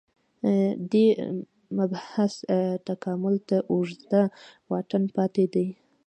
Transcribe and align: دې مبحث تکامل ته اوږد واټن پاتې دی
دې 0.91 1.07
مبحث 1.77 2.33
تکامل 2.87 3.35
ته 3.49 3.57
اوږد 3.71 4.11
واټن 4.69 5.03
پاتې 5.15 5.45
دی 5.53 5.67